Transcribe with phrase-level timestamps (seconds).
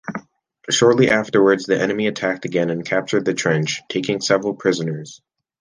[0.67, 5.21] Shortly afterwards the enemy attacked again and captured the trench, taking several prisoners.